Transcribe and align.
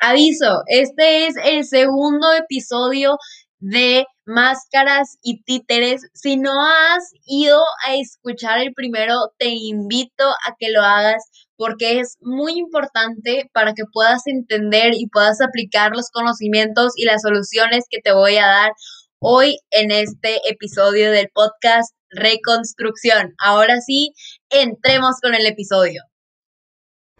Aviso, 0.00 0.62
este 0.68 1.26
es 1.26 1.34
el 1.44 1.64
segundo 1.64 2.32
episodio 2.32 3.18
de 3.58 4.06
Máscaras 4.26 5.18
y 5.22 5.42
Títeres. 5.42 6.02
Si 6.14 6.36
no 6.36 6.52
has 6.62 7.10
ido 7.26 7.60
a 7.84 7.96
escuchar 7.96 8.60
el 8.60 8.72
primero, 8.74 9.32
te 9.38 9.48
invito 9.48 10.24
a 10.24 10.54
que 10.56 10.70
lo 10.70 10.82
hagas 10.82 11.24
porque 11.56 11.98
es 11.98 12.16
muy 12.20 12.58
importante 12.58 13.50
para 13.52 13.72
que 13.74 13.82
puedas 13.92 14.22
entender 14.26 14.92
y 14.94 15.08
puedas 15.08 15.40
aplicar 15.40 15.90
los 15.92 16.10
conocimientos 16.12 16.92
y 16.94 17.04
las 17.04 17.22
soluciones 17.22 17.84
que 17.90 18.00
te 18.00 18.12
voy 18.12 18.36
a 18.36 18.46
dar 18.46 18.72
hoy 19.18 19.58
en 19.72 19.90
este 19.90 20.40
episodio 20.48 21.10
del 21.10 21.28
podcast 21.34 21.92
Reconstrucción. 22.10 23.34
Ahora 23.38 23.80
sí, 23.80 24.12
entremos 24.48 25.16
con 25.20 25.34
el 25.34 25.44
episodio. 25.44 26.02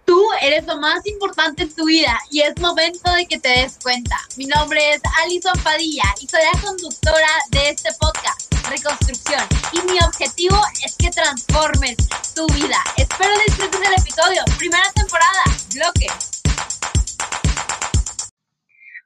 Tú 0.08 0.26
eres 0.40 0.66
lo 0.66 0.78
más 0.78 1.06
importante 1.06 1.64
en 1.64 1.74
tu 1.74 1.84
vida 1.84 2.18
y 2.30 2.40
es 2.40 2.58
momento 2.62 3.12
de 3.12 3.26
que 3.26 3.38
te 3.38 3.50
des 3.50 3.78
cuenta. 3.82 4.16
Mi 4.38 4.46
nombre 4.46 4.94
es 4.94 5.02
Alison 5.22 5.52
Padilla 5.62 6.04
y 6.18 6.26
soy 6.26 6.40
la 6.50 6.58
conductora 6.62 7.28
de 7.50 7.68
este 7.68 7.90
podcast, 8.00 8.54
Reconstrucción. 8.70 9.42
Y 9.74 9.82
mi 9.92 9.98
objetivo 9.98 10.56
es 10.82 10.96
que 10.96 11.10
transformes 11.10 11.98
tu 12.34 12.46
vida. 12.54 12.78
Espero 12.96 13.34
disfrutes 13.46 13.78
del 13.78 13.92
episodio. 14.00 14.40
Primera 14.56 14.90
temporada, 14.94 15.44
bloque. 15.74 16.06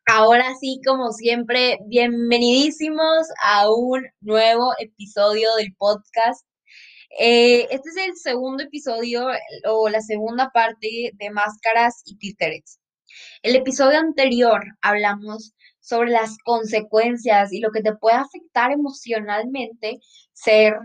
Ahora 0.07 0.55
sí, 0.61 0.81
como 0.87 1.11
siempre, 1.11 1.79
bienvenidísimos 1.87 3.27
a 3.43 3.69
un 3.73 4.07
nuevo 4.21 4.73
episodio 4.79 5.49
del 5.57 5.75
podcast 5.79 6.47
eh, 7.19 7.69
este 7.71 7.91
es 7.91 7.97
el 7.97 8.17
segundo 8.17 8.63
episodio 8.65 9.27
o 9.69 9.89
la 9.89 10.01
segunda 10.01 10.51
parte 10.51 11.13
de 11.15 11.31
Máscaras 11.31 12.03
y 12.07 12.17
Títeres. 12.17 12.79
El 13.43 13.57
episodio 13.57 13.99
anterior 13.99 14.63
hablamos 14.81 15.55
sobre 15.81 16.11
las 16.11 16.39
consecuencias 16.45 17.53
y 17.53 17.61
lo 17.61 17.71
que 17.71 17.83
te 17.83 17.95
puede 17.95 18.17
afectar 18.17 18.71
emocionalmente 18.73 19.99
ser 20.33 20.77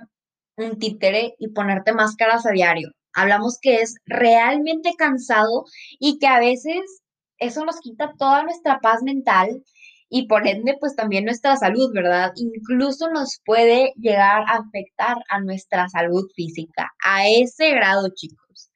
un 0.58 0.80
títere 0.80 1.36
y 1.39 1.50
ponerte 1.50 1.94
máscaras 1.94 2.45
a 2.45 2.52
diario. 2.52 2.92
Hablamos 3.14 3.59
que 3.61 3.81
es 3.81 3.95
realmente 4.05 4.95
cansado 4.98 5.66
y 6.00 6.20
que 6.20 6.28
a 6.28 6.39
veces 6.39 7.02
eso 7.38 7.64
nos 7.64 7.80
quita 7.80 8.14
toda 8.17 8.44
nuestra 8.44 8.80
paz 8.80 9.03
mental 9.03 9.64
y 10.09 10.27
por 10.27 10.47
ende 10.47 10.75
pues 10.80 10.95
también 10.95 11.25
nuestra 11.25 11.55
salud, 11.58 11.91
¿verdad? 11.94 12.31
Incluso 12.36 13.09
nos 13.09 13.39
puede 13.45 13.94
llegar 13.97 14.44
a 14.47 14.58
afectar 14.58 15.17
a 15.30 15.39
nuestra 15.41 15.89
salud 15.89 16.25
física, 16.36 16.91
a 17.03 17.27
ese 17.27 17.72
grado, 17.72 18.09
chicos. 18.16 18.72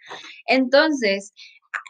Entonces, 0.45 1.33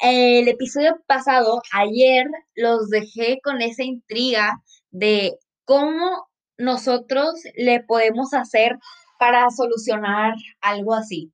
el 0.03 0.47
episodio 0.47 1.01
pasado, 1.07 1.61
ayer, 1.73 2.25
los 2.55 2.89
dejé 2.89 3.39
con 3.43 3.61
esa 3.61 3.83
intriga 3.83 4.61
de 4.91 5.37
cómo 5.65 6.27
nosotros 6.57 7.35
le 7.55 7.81
podemos 7.83 8.33
hacer 8.33 8.77
para 9.17 9.49
solucionar 9.49 10.35
algo 10.61 10.93
así. 10.93 11.31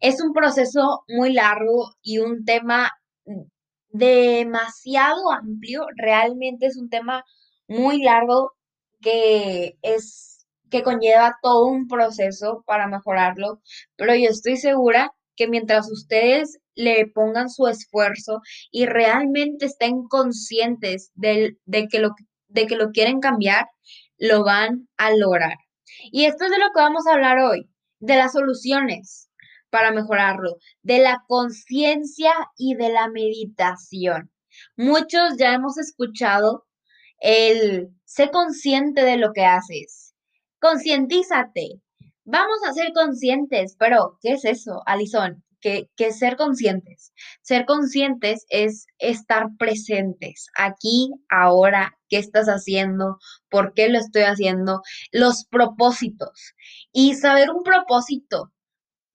Es 0.00 0.20
un 0.20 0.32
proceso 0.32 1.04
muy 1.08 1.32
largo 1.32 1.94
y 2.02 2.18
un 2.18 2.44
tema 2.44 2.90
demasiado 3.92 5.30
amplio, 5.30 5.86
realmente 5.96 6.66
es 6.66 6.76
un 6.76 6.88
tema 6.88 7.24
muy 7.68 8.02
largo 8.02 8.52
que 9.00 9.76
es 9.82 10.46
que 10.70 10.82
conlleva 10.82 11.36
todo 11.42 11.66
un 11.66 11.86
proceso 11.86 12.64
para 12.66 12.88
mejorarlo, 12.88 13.60
pero 13.96 14.14
yo 14.14 14.28
estoy 14.30 14.56
segura 14.56 15.12
que 15.36 15.46
mientras 15.46 15.90
ustedes 15.90 16.58
le 16.74 17.06
pongan 17.14 17.50
su 17.50 17.66
esfuerzo 17.66 18.40
y 18.70 18.86
realmente 18.86 19.66
estén 19.66 20.04
conscientes 20.08 21.10
de, 21.14 21.56
que 21.90 21.98
lo, 21.98 22.10
de 22.48 22.66
que 22.66 22.76
lo 22.76 22.90
quieren 22.90 23.20
cambiar, 23.20 23.66
lo 24.16 24.44
van 24.44 24.88
a 24.96 25.14
lograr. 25.14 25.56
Y 26.10 26.24
esto 26.24 26.44
es 26.44 26.50
de 26.50 26.58
lo 26.58 26.66
que 26.74 26.80
vamos 26.80 27.06
a 27.06 27.12
hablar 27.12 27.38
hoy, 27.38 27.68
de 28.00 28.16
las 28.16 28.32
soluciones, 28.32 29.28
para 29.72 29.90
mejorarlo, 29.90 30.58
de 30.82 30.98
la 30.98 31.24
conciencia 31.26 32.34
y 32.58 32.74
de 32.74 32.92
la 32.92 33.08
meditación. 33.08 34.30
Muchos 34.76 35.38
ya 35.38 35.54
hemos 35.54 35.78
escuchado 35.78 36.66
el 37.18 37.88
sé 38.04 38.30
consciente 38.30 39.02
de 39.02 39.16
lo 39.16 39.32
que 39.32 39.46
haces. 39.46 40.14
Concientízate. 40.60 41.80
Vamos 42.24 42.58
a 42.68 42.74
ser 42.74 42.92
conscientes, 42.92 43.74
pero 43.78 44.18
¿qué 44.20 44.32
es 44.32 44.44
eso, 44.44 44.82
Alison? 44.84 45.42
¿Qué, 45.62 45.88
¿Qué 45.96 46.08
es 46.08 46.18
ser 46.18 46.36
conscientes? 46.36 47.14
Ser 47.40 47.64
conscientes 47.64 48.44
es 48.50 48.86
estar 48.98 49.46
presentes 49.58 50.48
aquí, 50.54 51.12
ahora, 51.30 51.98
qué 52.10 52.18
estás 52.18 52.48
haciendo, 52.48 53.16
por 53.48 53.72
qué 53.72 53.88
lo 53.88 53.98
estoy 53.98 54.22
haciendo, 54.22 54.82
los 55.12 55.46
propósitos. 55.46 56.54
Y 56.92 57.14
saber 57.14 57.50
un 57.50 57.62
propósito 57.62 58.52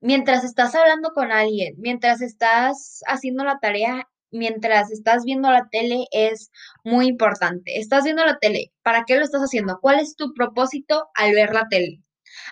mientras 0.01 0.43
estás 0.43 0.75
hablando 0.75 1.11
con 1.13 1.31
alguien, 1.31 1.75
mientras 1.77 2.21
estás 2.21 3.01
haciendo 3.07 3.43
la 3.43 3.59
tarea, 3.59 4.07
mientras 4.31 4.91
estás 4.91 5.23
viendo 5.23 5.49
la 5.51 5.67
tele, 5.69 6.05
es 6.11 6.51
muy 6.83 7.07
importante. 7.07 7.79
Estás 7.79 8.03
viendo 8.03 8.25
la 8.25 8.37
tele, 8.39 8.71
¿para 8.83 9.03
qué 9.05 9.15
lo 9.17 9.23
estás 9.23 9.41
haciendo? 9.41 9.79
¿Cuál 9.81 9.99
es 9.99 10.15
tu 10.15 10.33
propósito 10.33 11.09
al 11.15 11.33
ver 11.33 11.53
la 11.53 11.67
tele? 11.69 12.03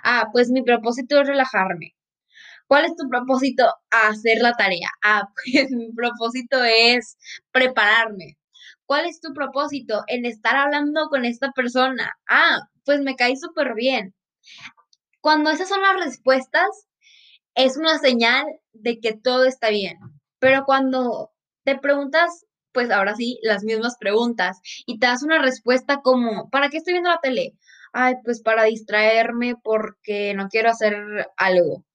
Ah, 0.04 0.28
pues 0.32 0.50
mi 0.50 0.64
propósito 0.64 1.20
es 1.22 1.28
relajarme. 1.28 1.96
¿Cuál 2.68 2.86
es 2.86 2.96
tu 2.96 3.08
propósito 3.10 3.66
a 3.92 4.08
hacer 4.10 4.40
la 4.42 4.54
tarea? 4.54 4.90
Ah, 5.04 5.28
pues 5.54 5.72
mi 5.72 5.92
propósito 5.94 6.64
es 6.64 7.18
prepararme. 7.52 8.38
¿Cuál 8.86 9.06
es 9.06 9.20
tu 9.20 9.34
propósito 9.34 10.04
en 10.08 10.26
estar 10.26 10.56
hablando 10.56 11.08
con 11.10 11.26
esta 11.26 11.52
persona? 11.52 12.14
Ah, 12.30 12.60
pues 12.86 13.02
me 13.02 13.16
caí 13.16 13.36
súper 13.36 13.74
bien. 13.76 14.14
Cuando 15.22 15.50
esas 15.50 15.70
son 15.70 15.82
las 15.82 16.06
respuestas, 16.06 16.88
es 17.56 17.78
una 17.78 17.98
señal 18.00 18.46
de 18.74 19.00
que 19.00 19.14
todo 19.14 19.46
está 19.46 19.70
bien. 19.70 19.98
Pero 20.40 20.66
cuando 20.66 21.32
te 21.64 21.78
preguntas, 21.80 22.46
pues 22.74 22.92
ahora 22.92 23.16
sí, 23.16 23.40
las 23.42 23.64
mismas 23.64 23.96
preguntas 24.00 24.60
y 24.86 25.00
te 25.00 25.08
das 25.08 25.24
una 25.24 25.42
respuesta 25.42 26.02
como, 26.02 26.50
¿para 26.50 26.70
qué 26.70 26.78
estoy 26.78 26.94
viendo 26.94 27.10
la 27.10 27.20
tele? 27.22 27.56
Ay, 27.94 28.16
pues 28.24 28.42
para 28.42 28.64
distraerme 28.66 29.56
porque 29.64 30.34
no 30.36 30.50
quiero 30.50 30.70
hacer 30.70 30.96
algo. 31.38 31.86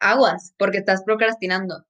Aguas, 0.00 0.54
porque 0.58 0.78
estás 0.78 1.02
procrastinando. 1.04 1.86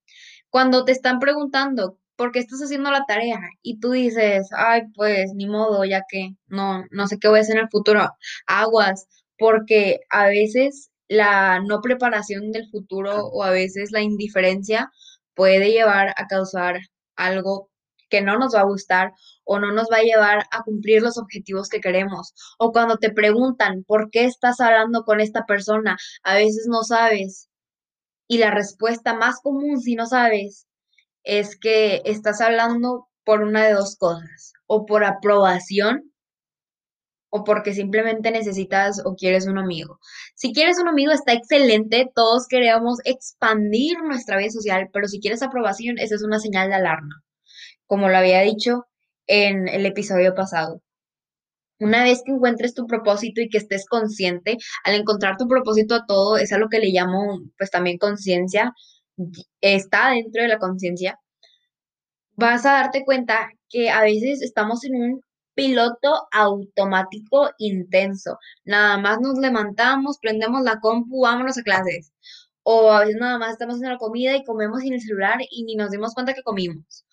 Cuando 0.50 0.84
te 0.84 0.92
están 0.92 1.18
preguntando, 1.18 1.98
¿por 2.16 2.32
qué 2.32 2.38
estás 2.38 2.60
haciendo 2.60 2.90
la 2.90 3.04
tarea? 3.06 3.40
Y 3.62 3.80
tú 3.80 3.90
dices, 3.92 4.48
ay, 4.56 4.82
pues 4.94 5.32
ni 5.34 5.46
modo, 5.46 5.84
ya 5.84 6.04
que 6.08 6.30
no, 6.46 6.84
no 6.90 7.06
sé 7.08 7.18
qué 7.18 7.28
voy 7.28 7.38
a 7.38 7.42
hacer 7.42 7.56
en 7.56 7.64
el 7.64 7.70
futuro. 7.70 8.10
Aguas, 8.46 9.06
porque 9.38 10.00
a 10.10 10.28
veces 10.28 10.87
la 11.08 11.60
no 11.60 11.80
preparación 11.80 12.52
del 12.52 12.68
futuro 12.70 13.26
o 13.26 13.42
a 13.42 13.50
veces 13.50 13.90
la 13.92 14.02
indiferencia 14.02 14.92
puede 15.34 15.70
llevar 15.70 16.14
a 16.16 16.26
causar 16.26 16.78
algo 17.16 17.70
que 18.08 18.22
no 18.22 18.38
nos 18.38 18.54
va 18.54 18.60
a 18.60 18.64
gustar 18.64 19.12
o 19.44 19.58
no 19.58 19.72
nos 19.72 19.88
va 19.92 19.98
a 19.98 20.02
llevar 20.02 20.46
a 20.50 20.62
cumplir 20.62 21.02
los 21.02 21.18
objetivos 21.18 21.68
que 21.68 21.80
queremos. 21.80 22.34
O 22.58 22.72
cuando 22.72 22.98
te 22.98 23.10
preguntan 23.12 23.84
por 23.84 24.10
qué 24.10 24.24
estás 24.24 24.60
hablando 24.60 25.04
con 25.04 25.20
esta 25.20 25.44
persona, 25.46 25.96
a 26.22 26.34
veces 26.34 26.66
no 26.68 26.82
sabes. 26.82 27.48
Y 28.26 28.38
la 28.38 28.50
respuesta 28.50 29.14
más 29.14 29.40
común 29.40 29.80
si 29.80 29.94
no 29.94 30.06
sabes 30.06 30.66
es 31.24 31.58
que 31.58 32.02
estás 32.04 32.40
hablando 32.40 33.08
por 33.24 33.42
una 33.42 33.64
de 33.64 33.74
dos 33.74 33.96
cosas, 33.96 34.54
o 34.66 34.86
por 34.86 35.04
aprobación 35.04 36.12
o 37.30 37.44
porque 37.44 37.74
simplemente 37.74 38.30
necesitas 38.30 39.02
o 39.04 39.14
quieres 39.14 39.46
un 39.46 39.58
amigo. 39.58 39.98
Si 40.34 40.52
quieres 40.52 40.78
un 40.78 40.88
amigo 40.88 41.12
está 41.12 41.32
excelente, 41.32 42.10
todos 42.14 42.46
queremos 42.48 42.98
expandir 43.04 43.98
nuestra 44.02 44.38
vida 44.38 44.50
social, 44.50 44.88
pero 44.92 45.08
si 45.08 45.20
quieres 45.20 45.42
aprobación, 45.42 45.98
esa 45.98 46.14
es 46.14 46.22
una 46.22 46.38
señal 46.38 46.68
de 46.68 46.76
alarma, 46.76 47.22
como 47.86 48.08
lo 48.08 48.16
había 48.16 48.40
dicho 48.40 48.86
en 49.26 49.68
el 49.68 49.86
episodio 49.86 50.34
pasado. 50.34 50.82
Una 51.80 52.02
vez 52.02 52.22
que 52.24 52.32
encuentres 52.32 52.74
tu 52.74 52.86
propósito 52.86 53.40
y 53.40 53.48
que 53.48 53.58
estés 53.58 53.86
consciente, 53.86 54.56
al 54.84 54.96
encontrar 54.96 55.36
tu 55.36 55.46
propósito 55.46 55.94
a 55.94 56.06
todo, 56.06 56.36
es 56.36 56.52
a 56.52 56.58
lo 56.58 56.68
que 56.68 56.80
le 56.80 56.88
llamo 56.90 57.40
pues 57.56 57.70
también 57.70 57.98
conciencia, 57.98 58.72
está 59.60 60.10
dentro 60.10 60.42
de 60.42 60.48
la 60.48 60.58
conciencia, 60.58 61.18
vas 62.36 62.64
a 62.66 62.72
darte 62.72 63.04
cuenta 63.04 63.50
que 63.68 63.90
a 63.90 64.02
veces 64.02 64.42
estamos 64.42 64.84
en 64.84 64.94
un 64.96 65.22
piloto 65.58 66.28
automático 66.30 67.50
intenso. 67.58 68.38
Nada 68.64 68.96
más 68.96 69.20
nos 69.20 69.38
levantamos, 69.38 70.20
prendemos 70.20 70.62
la 70.62 70.78
compu, 70.78 71.22
vámonos 71.22 71.58
a 71.58 71.64
clases. 71.64 72.12
O 72.62 72.92
a 72.92 73.00
veces 73.00 73.16
nada 73.16 73.38
más 73.38 73.50
estamos 73.50 73.74
haciendo 73.74 73.94
la 73.94 73.98
comida 73.98 74.36
y 74.36 74.44
comemos 74.44 74.82
sin 74.82 74.92
el 74.92 75.00
celular 75.00 75.40
y 75.50 75.64
ni 75.64 75.74
nos 75.74 75.90
dimos 75.90 76.14
cuenta 76.14 76.32
que 76.32 76.44
comimos. 76.44 77.04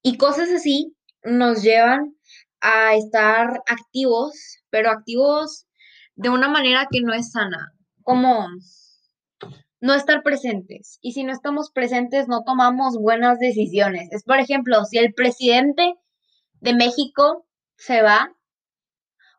Y 0.00 0.16
cosas 0.16 0.50
así 0.50 0.96
nos 1.24 1.62
llevan 1.62 2.16
a 2.62 2.94
estar 2.94 3.62
activos, 3.66 4.32
pero 4.70 4.90
activos 4.90 5.66
de 6.14 6.30
una 6.30 6.48
manera 6.48 6.88
que 6.90 7.02
no 7.02 7.12
es 7.12 7.32
sana, 7.32 7.74
como 8.00 8.48
no 9.80 9.92
estar 9.92 10.22
presentes. 10.22 10.98
Y 11.02 11.12
si 11.12 11.22
no 11.22 11.32
estamos 11.32 11.70
presentes, 11.70 12.28
no 12.28 12.44
tomamos 12.44 12.96
buenas 12.96 13.38
decisiones. 13.40 14.08
Es, 14.10 14.24
por 14.24 14.38
ejemplo, 14.38 14.86
si 14.86 14.96
el 14.96 15.12
presidente 15.12 15.96
de 16.60 16.72
México 16.72 17.44
se 17.76 18.02
va, 18.02 18.34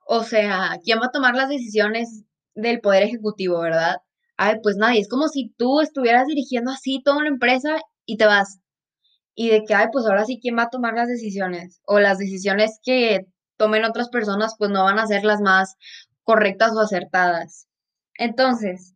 o 0.07 0.23
sea, 0.23 0.79
¿quién 0.83 0.99
va 0.99 1.07
a 1.07 1.11
tomar 1.11 1.35
las 1.35 1.49
decisiones 1.49 2.23
del 2.53 2.79
Poder 2.79 3.03
Ejecutivo, 3.03 3.59
verdad? 3.59 3.97
Ay, 4.37 4.55
pues 4.61 4.75
nadie, 4.77 5.01
es 5.01 5.09
como 5.09 5.27
si 5.27 5.53
tú 5.57 5.81
estuvieras 5.81 6.27
dirigiendo 6.27 6.71
así 6.71 7.01
toda 7.03 7.17
una 7.17 7.29
empresa 7.29 7.77
y 8.05 8.17
te 8.17 8.25
vas. 8.25 8.59
Y 9.35 9.49
de 9.49 9.63
que, 9.65 9.73
ay, 9.73 9.87
pues 9.91 10.05
ahora 10.05 10.25
sí, 10.25 10.39
¿quién 10.41 10.57
va 10.57 10.63
a 10.63 10.69
tomar 10.69 10.93
las 10.93 11.07
decisiones? 11.07 11.81
O 11.85 11.99
las 11.99 12.17
decisiones 12.17 12.79
que 12.83 13.25
tomen 13.57 13.85
otras 13.85 14.09
personas, 14.09 14.55
pues 14.57 14.71
no 14.71 14.83
van 14.83 14.99
a 14.99 15.07
ser 15.07 15.23
las 15.23 15.41
más 15.41 15.75
correctas 16.23 16.71
o 16.73 16.81
acertadas. 16.81 17.67
Entonces, 18.17 18.95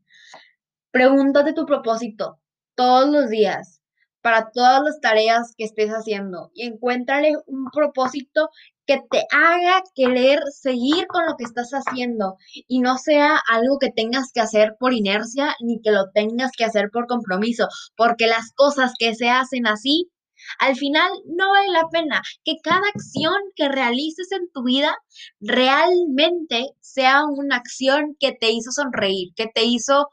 pregúntate 0.92 1.54
tu 1.54 1.66
propósito 1.66 2.40
todos 2.76 3.10
los 3.10 3.30
días 3.30 3.82
para 4.22 4.52
todas 4.52 4.84
las 4.84 5.00
tareas 5.00 5.54
que 5.58 5.64
estés 5.64 5.90
haciendo 5.92 6.52
y 6.54 6.66
encuéntrale 6.66 7.34
un 7.46 7.70
propósito 7.72 8.50
que 8.90 9.04
te 9.12 9.24
haga 9.30 9.84
querer 9.94 10.40
seguir 10.52 11.06
con 11.06 11.24
lo 11.28 11.36
que 11.38 11.44
estás 11.44 11.70
haciendo 11.74 12.38
y 12.68 12.80
no 12.80 12.98
sea 12.98 13.40
algo 13.48 13.78
que 13.78 13.92
tengas 13.92 14.32
que 14.34 14.42
hacer 14.42 14.78
por 14.80 14.96
inercia 14.96 15.56
ni 15.60 15.80
que 15.80 15.92
lo 15.92 16.10
tengas 16.12 16.50
que 16.58 16.66
hacer 16.66 16.90
por 16.92 17.06
compromiso, 17.06 17.68
porque 17.96 18.26
las 18.26 18.52
cosas 18.56 18.94
que 18.98 19.14
se 19.14 19.30
hacen 19.30 19.68
así, 19.68 20.10
al 20.58 20.76
final 20.76 21.08
no 21.28 21.52
vale 21.52 21.72
la 21.72 21.88
pena 21.92 22.24
que 22.44 22.56
cada 22.64 22.88
acción 22.88 23.36
que 23.56 23.70
realices 23.70 24.32
en 24.32 24.50
tu 24.52 24.64
vida 24.64 24.98
realmente 25.40 26.72
sea 26.82 27.26
una 27.26 27.58
acción 27.58 28.16
que 28.20 28.32
te 28.32 28.50
hizo 28.50 28.72
sonreír, 28.72 29.34
que 29.36 29.46
te 29.54 29.66
hizo 29.66 30.08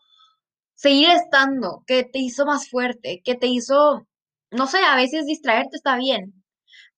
seguir 0.74 1.08
estando, 1.12 1.82
que 1.86 2.04
te 2.04 2.18
hizo 2.18 2.44
más 2.44 2.68
fuerte, 2.68 3.22
que 3.24 3.36
te 3.36 3.46
hizo, 3.46 4.06
no 4.50 4.66
sé, 4.66 4.80
a 4.84 4.96
veces 4.96 5.24
distraerte 5.24 5.76
está 5.76 5.96
bien, 5.96 6.44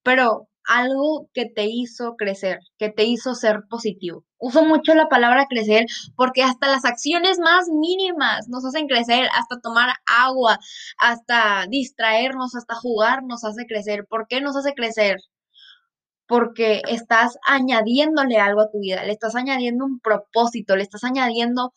pero 0.02 0.48
algo 0.68 1.30
que 1.32 1.46
te 1.46 1.64
hizo 1.64 2.14
crecer, 2.16 2.60
que 2.78 2.90
te 2.90 3.04
hizo 3.04 3.34
ser 3.34 3.62
positivo. 3.70 4.24
Uso 4.38 4.64
mucho 4.64 4.94
la 4.94 5.08
palabra 5.08 5.46
crecer 5.48 5.86
porque 6.14 6.42
hasta 6.42 6.68
las 6.68 6.84
acciones 6.84 7.38
más 7.38 7.68
mínimas 7.68 8.48
nos 8.48 8.64
hacen 8.66 8.86
crecer, 8.86 9.28
hasta 9.34 9.60
tomar 9.60 9.94
agua, 10.06 10.58
hasta 10.98 11.66
distraernos, 11.68 12.54
hasta 12.54 12.74
jugar 12.74 13.22
nos 13.24 13.44
hace 13.44 13.66
crecer. 13.66 14.06
¿Por 14.08 14.26
qué 14.28 14.42
nos 14.42 14.56
hace 14.56 14.74
crecer? 14.74 15.16
Porque 16.26 16.82
estás 16.86 17.38
añadiéndole 17.46 18.36
algo 18.38 18.60
a 18.60 18.70
tu 18.70 18.80
vida, 18.80 19.04
le 19.04 19.12
estás 19.12 19.34
añadiendo 19.34 19.86
un 19.86 20.00
propósito, 20.00 20.76
le 20.76 20.82
estás 20.82 21.02
añadiendo 21.02 21.72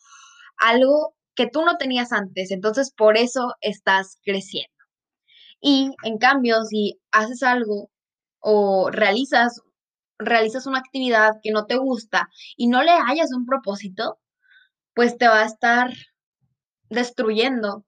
algo 0.58 1.16
que 1.34 1.48
tú 1.48 1.64
no 1.64 1.78
tenías 1.78 2.12
antes. 2.12 2.52
Entonces, 2.52 2.92
por 2.96 3.18
eso 3.18 3.54
estás 3.62 4.18
creciendo. 4.24 4.70
Y 5.62 5.92
en 6.04 6.18
cambio, 6.18 6.64
si 6.66 7.00
haces 7.12 7.44
algo 7.44 7.91
o 8.42 8.90
realizas, 8.92 9.62
realizas 10.20 10.68
una 10.68 10.80
actividad 10.80 11.40
que 11.42 11.52
no 11.52 11.66
te 11.66 11.78
gusta 11.78 12.30
y 12.58 12.68
no 12.68 12.84
le 12.84 12.92
hayas 12.92 13.32
un 13.34 13.46
propósito, 13.46 14.20
pues 14.94 15.18
te 15.18 15.28
va 15.28 15.42
a 15.42 15.46
estar 15.46 15.92
destruyendo 16.90 17.86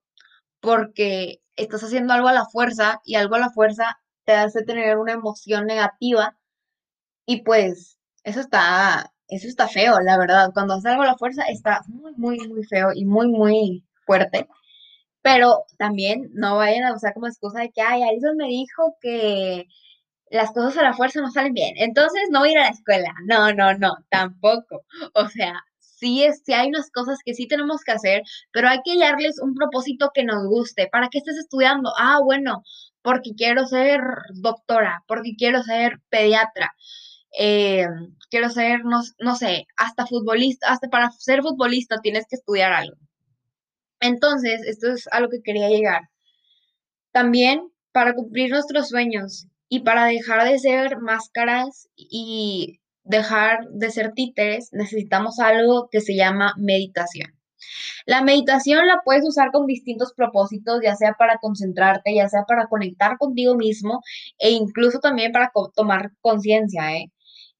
porque 0.60 1.42
estás 1.56 1.82
haciendo 1.84 2.14
algo 2.14 2.28
a 2.28 2.32
la 2.32 2.46
fuerza 2.46 3.00
y 3.04 3.16
algo 3.16 3.36
a 3.36 3.40
la 3.40 3.50
fuerza 3.50 3.98
te 4.24 4.32
hace 4.32 4.62
tener 4.64 4.98
una 4.98 5.12
emoción 5.12 5.66
negativa 5.66 6.36
y 7.26 7.42
pues 7.42 7.98
eso 8.24 8.40
está, 8.40 9.12
eso 9.28 9.48
está 9.48 9.68
feo, 9.68 10.00
la 10.00 10.18
verdad. 10.18 10.50
Cuando 10.54 10.74
haces 10.74 10.86
algo 10.86 11.02
a 11.02 11.06
la 11.06 11.16
fuerza 11.16 11.44
está 11.44 11.82
muy, 11.88 12.12
muy, 12.16 12.48
muy 12.48 12.64
feo 12.64 12.90
y 12.94 13.04
muy, 13.04 13.28
muy 13.28 13.84
fuerte. 14.06 14.48
Pero 15.22 15.64
también 15.78 16.30
no 16.34 16.56
vayan 16.56 16.84
a 16.84 16.94
usar 16.94 17.14
como 17.14 17.26
excusa 17.28 17.60
de 17.60 17.70
que, 17.70 17.82
ay, 17.82 18.02
Alison 18.02 18.36
me 18.36 18.46
dijo 18.46 18.96
que 19.00 19.66
las 20.34 20.50
cosas 20.52 20.76
a 20.78 20.82
la 20.82 20.94
fuerza 20.94 21.20
no 21.20 21.30
salen 21.30 21.54
bien. 21.54 21.74
Entonces 21.76 22.22
no 22.30 22.44
ir 22.44 22.58
a 22.58 22.62
la 22.62 22.68
escuela. 22.70 23.14
No, 23.26 23.52
no, 23.52 23.74
no, 23.78 23.94
tampoco. 24.10 24.84
O 25.14 25.28
sea, 25.28 25.54
sí, 25.78 26.24
es, 26.24 26.42
sí 26.44 26.52
hay 26.52 26.68
unas 26.68 26.90
cosas 26.90 27.18
que 27.24 27.34
sí 27.34 27.46
tenemos 27.46 27.82
que 27.84 27.92
hacer, 27.92 28.22
pero 28.52 28.68
hay 28.68 28.80
que 28.84 28.98
darles 28.98 29.38
un 29.40 29.54
propósito 29.54 30.10
que 30.12 30.24
nos 30.24 30.44
guste. 30.48 30.88
¿Para 30.90 31.08
qué 31.08 31.18
estés 31.18 31.36
estudiando? 31.38 31.92
Ah, 31.98 32.18
bueno, 32.24 32.64
porque 33.02 33.34
quiero 33.36 33.66
ser 33.66 34.00
doctora, 34.34 35.04
porque 35.06 35.36
quiero 35.38 35.62
ser 35.62 36.00
pediatra. 36.10 36.72
Eh, 37.38 37.86
quiero 38.30 38.50
ser, 38.50 38.84
no, 38.84 39.02
no 39.20 39.36
sé, 39.36 39.66
hasta 39.76 40.06
futbolista, 40.06 40.68
hasta 40.72 40.88
para 40.88 41.10
ser 41.12 41.42
futbolista 41.42 42.00
tienes 42.02 42.26
que 42.28 42.36
estudiar 42.36 42.72
algo. 42.72 42.96
Entonces, 44.00 44.62
esto 44.66 44.92
es 44.92 45.06
a 45.12 45.20
lo 45.20 45.28
que 45.30 45.42
quería 45.42 45.68
llegar. 45.68 46.02
También 47.12 47.70
para 47.92 48.14
cumplir 48.14 48.50
nuestros 48.50 48.88
sueños 48.88 49.46
y 49.68 49.80
para 49.80 50.06
dejar 50.06 50.48
de 50.48 50.58
ser 50.58 50.98
máscaras 51.00 51.88
y 51.96 52.80
dejar 53.04 53.68
de 53.70 53.90
ser 53.90 54.12
títeres, 54.12 54.70
necesitamos 54.72 55.38
algo 55.38 55.88
que 55.90 56.00
se 56.00 56.16
llama 56.16 56.54
meditación. 56.56 57.38
La 58.06 58.22
meditación 58.22 58.86
la 58.86 59.00
puedes 59.04 59.26
usar 59.26 59.50
con 59.50 59.66
distintos 59.66 60.12
propósitos, 60.14 60.80
ya 60.82 60.94
sea 60.96 61.14
para 61.18 61.38
concentrarte, 61.38 62.14
ya 62.14 62.28
sea 62.28 62.44
para 62.46 62.66
conectar 62.66 63.16
contigo 63.18 63.54
mismo 63.54 64.00
e 64.38 64.50
incluso 64.50 65.00
también 65.00 65.32
para 65.32 65.50
tomar 65.74 66.10
conciencia. 66.20 66.94
¿eh? 66.96 67.12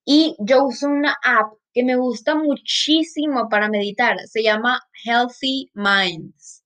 Y 0.05 0.37
yo 0.39 0.65
uso 0.65 0.89
una 0.89 1.17
app 1.25 1.53
que 1.73 1.85
me 1.85 1.97
gusta 1.97 2.35
muchísimo 2.35 3.49
para 3.49 3.69
meditar, 3.69 4.19
se 4.27 4.43
llama 4.43 4.81
Healthy 5.05 5.71
Minds. 5.75 6.64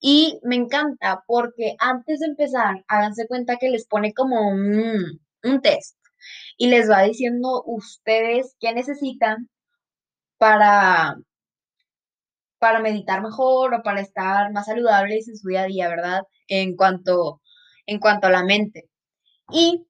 Y 0.00 0.40
me 0.42 0.56
encanta 0.56 1.22
porque 1.26 1.76
antes 1.78 2.20
de 2.20 2.26
empezar, 2.26 2.84
háganse 2.88 3.26
cuenta 3.28 3.56
que 3.56 3.70
les 3.70 3.86
pone 3.86 4.14
como 4.14 4.48
un, 4.48 5.20
un 5.44 5.60
test 5.60 5.96
y 6.56 6.68
les 6.68 6.90
va 6.90 7.02
diciendo 7.02 7.62
ustedes 7.66 8.56
qué 8.60 8.72
necesitan 8.72 9.48
para, 10.38 11.16
para 12.58 12.80
meditar 12.80 13.22
mejor 13.22 13.74
o 13.74 13.82
para 13.82 14.00
estar 14.00 14.52
más 14.52 14.66
saludables 14.66 15.28
en 15.28 15.36
su 15.36 15.48
día 15.48 15.62
a 15.62 15.66
día, 15.66 15.88
¿verdad? 15.88 16.22
En 16.48 16.76
cuanto, 16.76 17.40
en 17.86 17.98
cuanto 18.00 18.26
a 18.26 18.30
la 18.30 18.44
mente. 18.44 18.88
Y 19.52 19.86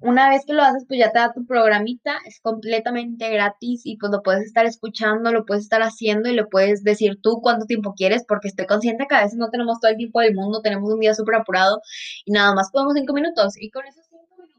una 0.00 0.28
vez 0.30 0.44
que 0.46 0.52
lo 0.54 0.62
haces, 0.62 0.84
pues 0.86 0.98
ya 1.00 1.12
te 1.12 1.18
da 1.18 1.32
tu 1.32 1.44
programita, 1.46 2.16
es 2.26 2.40
completamente 2.40 3.28
gratis 3.30 3.82
y 3.84 3.96
pues 3.96 4.12
lo 4.12 4.22
puedes 4.22 4.44
estar 4.44 4.66
escuchando, 4.66 5.32
lo 5.32 5.44
puedes 5.44 5.64
estar 5.64 5.82
haciendo 5.82 6.28
y 6.28 6.34
lo 6.34 6.48
puedes 6.48 6.82
decir 6.84 7.20
tú 7.22 7.40
cuánto 7.42 7.66
tiempo 7.66 7.94
quieres, 7.94 8.24
porque 8.26 8.48
estoy 8.48 8.66
consciente 8.66 9.06
que 9.08 9.14
a 9.14 9.22
veces 9.22 9.38
no 9.38 9.50
tenemos 9.50 9.80
todo 9.80 9.90
el 9.90 9.96
tiempo 9.96 10.20
del 10.20 10.34
mundo, 10.34 10.60
tenemos 10.62 10.92
un 10.92 11.00
día 11.00 11.14
súper 11.14 11.36
apurado 11.36 11.80
y 12.24 12.32
nada 12.32 12.54
más 12.54 12.70
podemos 12.72 12.94
cinco 12.94 13.12
minutos. 13.12 13.54
Y 13.60 13.70
con 13.70 13.86
esos 13.86 14.04
cinco 14.08 14.36
minutos 14.38 14.52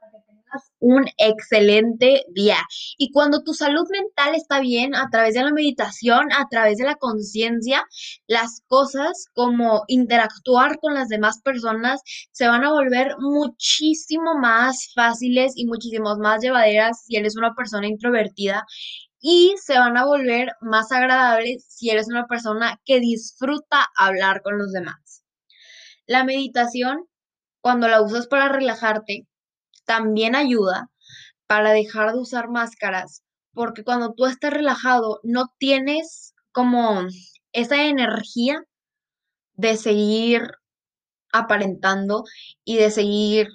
para 0.00 0.10
que 0.12 0.18
tengas 0.26 0.71
un 0.82 1.06
excelente 1.16 2.24
día. 2.34 2.58
Y 2.98 3.12
cuando 3.12 3.42
tu 3.42 3.54
salud 3.54 3.86
mental 3.90 4.34
está 4.34 4.60
bien, 4.60 4.94
a 4.94 5.08
través 5.10 5.34
de 5.34 5.42
la 5.44 5.52
meditación, 5.52 6.32
a 6.32 6.48
través 6.50 6.76
de 6.76 6.84
la 6.84 6.96
conciencia, 6.96 7.84
las 8.26 8.62
cosas 8.66 9.26
como 9.32 9.84
interactuar 9.86 10.78
con 10.80 10.94
las 10.94 11.08
demás 11.08 11.40
personas 11.42 12.02
se 12.32 12.48
van 12.48 12.64
a 12.64 12.72
volver 12.72 13.14
muchísimo 13.18 14.34
más 14.34 14.92
fáciles 14.94 15.52
y 15.56 15.66
muchísimo 15.66 16.16
más 16.16 16.42
llevaderas 16.42 17.04
si 17.04 17.16
eres 17.16 17.36
una 17.36 17.54
persona 17.54 17.86
introvertida 17.86 18.66
y 19.20 19.54
se 19.62 19.78
van 19.78 19.96
a 19.96 20.04
volver 20.04 20.48
más 20.60 20.90
agradables 20.90 21.64
si 21.68 21.90
eres 21.90 22.08
una 22.08 22.26
persona 22.26 22.80
que 22.84 22.98
disfruta 22.98 23.86
hablar 23.96 24.42
con 24.42 24.58
los 24.58 24.72
demás. 24.72 25.22
La 26.06 26.24
meditación, 26.24 27.06
cuando 27.60 27.86
la 27.86 28.02
usas 28.02 28.26
para 28.26 28.48
relajarte, 28.48 29.28
también 29.84 30.34
ayuda 30.34 30.90
para 31.46 31.72
dejar 31.72 32.12
de 32.12 32.18
usar 32.18 32.48
máscaras, 32.48 33.22
porque 33.52 33.84
cuando 33.84 34.14
tú 34.14 34.26
estás 34.26 34.52
relajado 34.52 35.20
no 35.22 35.52
tienes 35.58 36.34
como 36.52 37.02
esa 37.52 37.84
energía 37.84 38.62
de 39.54 39.76
seguir 39.76 40.42
aparentando 41.32 42.24
y 42.64 42.76
de 42.76 42.90
seguir 42.90 43.48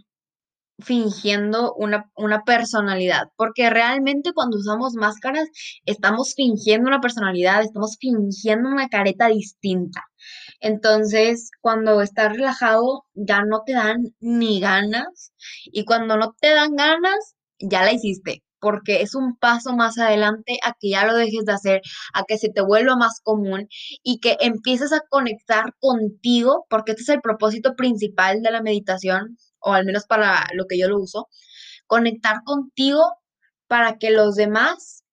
fingiendo 0.80 1.74
una, 1.74 2.12
una, 2.16 2.44
personalidad, 2.44 3.30
porque 3.36 3.70
realmente 3.70 4.32
cuando 4.34 4.58
usamos 4.58 4.94
máscaras 4.94 5.50
estamos 5.86 6.36
fingiendo 6.36 6.88
una 6.88 7.02
personalidad, 7.02 7.64
estamos 7.64 7.98
fingiendo 8.00 8.70
una 8.70 8.88
careta 8.88 9.28
distinta. 9.28 10.04
Entonces, 10.62 11.52
cuando 11.62 12.02
estás 12.02 12.34
relajado, 12.36 13.06
ya 13.14 13.42
no 13.44 13.64
te 13.66 13.74
dan 13.74 14.04
ni 14.20 14.60
ganas, 14.60 15.34
y 15.66 15.86
cuando 15.86 16.18
no 16.18 16.36
te 16.40 16.50
dan 16.54 16.76
ganas, 16.76 17.36
ya 17.60 17.84
la 17.84 17.92
hiciste 17.94 18.44
porque 18.60 19.02
es 19.02 19.14
un 19.16 19.38
paso 19.38 19.76
más 19.76 20.00
adelante 20.00 20.58
a 20.64 20.74
que 20.80 20.90
ya 20.90 21.06
lo 21.06 21.16
dejes 21.16 21.46
de 21.46 21.54
hacer, 21.54 21.82
a 22.14 22.24
que 22.28 22.38
se 22.40 22.50
te 22.50 22.62
vuelva 22.62 22.96
más 22.96 23.20
común 23.24 23.68
y 24.04 24.20
que 24.20 24.36
empieces 24.40 24.92
a 24.94 25.02
conectar 25.10 25.76
contigo, 25.80 26.66
porque 26.70 26.92
este 26.94 27.04
es 27.04 27.10
el 27.10 27.22
propósito 27.22 27.76
principal 27.76 28.42
de 28.42 28.50
la 28.52 28.64
meditación, 28.64 29.38
o 29.60 29.74
al 29.74 29.86
menos 29.86 30.06
para 30.08 30.48
lo 30.54 30.66
que 30.66 30.80
yo 30.80 30.90
lo 30.90 31.00
uso, 31.00 31.28
conectar 31.88 32.38
contigo 32.46 33.04
para 33.68 33.98
que 33.98 34.12
los 34.12 34.36
demás 34.36 35.04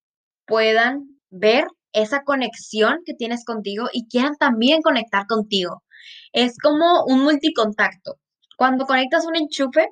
puedan 0.46 1.20
ver 1.30 1.66
esa 1.94 2.24
conexión 2.24 3.00
que 3.06 3.14
tienes 3.14 3.44
contigo 3.44 3.88
y 3.92 4.08
quieran 4.08 4.36
también 4.36 4.82
conectar 4.82 5.26
contigo. 5.26 5.82
Es 6.32 6.58
como 6.58 7.04
un 7.06 7.22
multicontacto. 7.24 8.18
Cuando 8.58 8.86
conectas 8.86 9.26
un 9.26 9.36
enchufe, 9.36 9.88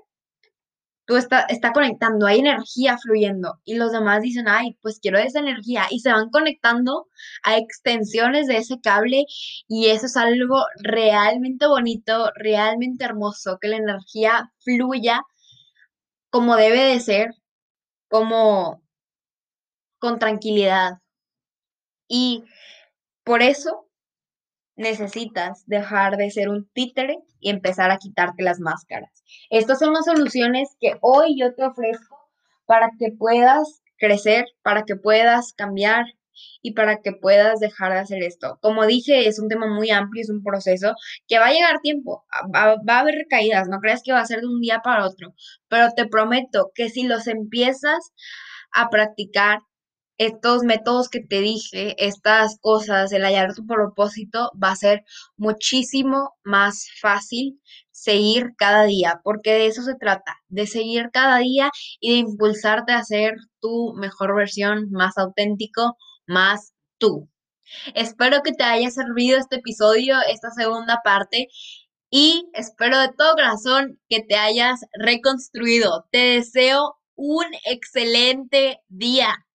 tú 1.06 1.16
está, 1.16 1.40
está 1.48 1.72
conectando, 1.72 2.26
hay 2.26 2.40
energía 2.40 2.96
fluyendo 2.98 3.60
y 3.64 3.74
los 3.74 3.92
demás 3.92 4.22
dicen, 4.22 4.48
ay, 4.48 4.78
pues 4.82 5.00
quiero 5.00 5.18
esa 5.18 5.40
energía 5.40 5.86
y 5.90 6.00
se 6.00 6.12
van 6.12 6.30
conectando 6.30 7.08
a 7.44 7.56
extensiones 7.56 8.46
de 8.46 8.58
ese 8.58 8.80
cable 8.80 9.24
y 9.68 9.86
eso 9.88 10.06
es 10.06 10.16
algo 10.16 10.64
realmente 10.82 11.66
bonito, 11.66 12.30
realmente 12.36 13.04
hermoso, 13.04 13.58
que 13.60 13.68
la 13.68 13.76
energía 13.76 14.52
fluya 14.60 15.22
como 16.30 16.56
debe 16.56 16.80
de 16.80 17.00
ser, 17.00 17.30
como 18.08 18.82
con 19.98 20.18
tranquilidad. 20.18 20.98
Y 22.08 22.44
por 23.24 23.42
eso 23.42 23.86
necesitas 24.76 25.66
dejar 25.66 26.16
de 26.16 26.30
ser 26.30 26.48
un 26.48 26.68
títere 26.72 27.18
y 27.40 27.50
empezar 27.50 27.90
a 27.90 27.98
quitarte 27.98 28.42
las 28.42 28.60
máscaras. 28.60 29.22
Estas 29.50 29.78
son 29.78 29.92
las 29.92 30.04
soluciones 30.04 30.76
que 30.80 30.96
hoy 31.00 31.38
yo 31.38 31.54
te 31.54 31.64
ofrezco 31.64 32.18
para 32.66 32.90
que 32.98 33.12
puedas 33.12 33.82
crecer, 33.98 34.46
para 34.62 34.84
que 34.84 34.96
puedas 34.96 35.52
cambiar 35.52 36.06
y 36.62 36.72
para 36.72 37.02
que 37.02 37.12
puedas 37.12 37.60
dejar 37.60 37.92
de 37.92 37.98
hacer 37.98 38.22
esto. 38.22 38.58
Como 38.60 38.86
dije, 38.86 39.28
es 39.28 39.38
un 39.38 39.48
tema 39.48 39.66
muy 39.66 39.90
amplio, 39.90 40.22
es 40.22 40.30
un 40.30 40.42
proceso 40.42 40.94
que 41.28 41.38
va 41.38 41.46
a 41.46 41.52
llegar 41.52 41.80
tiempo, 41.80 42.24
va, 42.54 42.76
va 42.76 42.96
a 42.96 43.00
haber 43.00 43.16
recaídas, 43.16 43.68
no 43.68 43.80
creas 43.80 44.02
que 44.02 44.12
va 44.12 44.20
a 44.20 44.26
ser 44.26 44.40
de 44.40 44.46
un 44.46 44.60
día 44.60 44.80
para 44.82 45.06
otro, 45.06 45.34
pero 45.68 45.90
te 45.94 46.06
prometo 46.06 46.72
que 46.74 46.88
si 46.88 47.04
los 47.04 47.26
empiezas 47.26 48.12
a 48.72 48.88
practicar 48.88 49.60
estos 50.18 50.62
métodos 50.62 51.08
que 51.08 51.20
te 51.20 51.40
dije, 51.40 51.94
estas 51.98 52.58
cosas, 52.60 53.12
el 53.12 53.24
hallar 53.24 53.54
tu 53.54 53.66
propósito, 53.66 54.50
va 54.62 54.70
a 54.72 54.76
ser 54.76 55.04
muchísimo 55.36 56.34
más 56.44 56.86
fácil 57.00 57.60
seguir 57.90 58.50
cada 58.56 58.84
día, 58.84 59.20
porque 59.24 59.52
de 59.52 59.66
eso 59.66 59.82
se 59.82 59.94
trata, 59.94 60.36
de 60.48 60.66
seguir 60.66 61.10
cada 61.12 61.38
día 61.38 61.70
y 62.00 62.12
de 62.12 62.18
impulsarte 62.18 62.92
a 62.92 63.04
ser 63.04 63.34
tu 63.60 63.94
mejor 63.94 64.34
versión, 64.34 64.90
más 64.90 65.18
auténtico, 65.18 65.96
más 66.26 66.72
tú. 66.98 67.28
Espero 67.94 68.42
que 68.42 68.52
te 68.52 68.64
haya 68.64 68.90
servido 68.90 69.38
este 69.38 69.56
episodio, 69.56 70.16
esta 70.28 70.50
segunda 70.50 71.00
parte, 71.04 71.48
y 72.10 72.46
espero 72.52 72.98
de 72.98 73.08
todo 73.16 73.34
corazón 73.34 73.98
que 74.08 74.20
te 74.20 74.36
hayas 74.36 74.80
reconstruido. 74.92 76.06
Te 76.10 76.18
deseo 76.18 76.96
un 77.14 77.46
excelente 77.64 78.80
día. 78.88 79.46